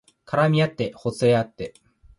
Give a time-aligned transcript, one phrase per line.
[0.25, 1.75] 絡みあってほつれあって